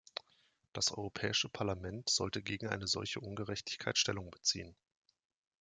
[0.73, 4.75] Das Europäische Parlament sollte gegen eine solche Ungerechtigkeit Stellung beziehen.